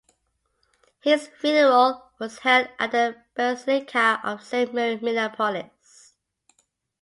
His 1.01 1.27
funeral 1.27 2.09
was 2.17 2.39
held 2.39 2.69
at 2.79 2.89
the 2.91 3.17
Basilica 3.35 4.19
of 4.23 4.41
Saint 4.43 4.73
Mary, 4.73 4.95
Minneapolis. 4.95 6.15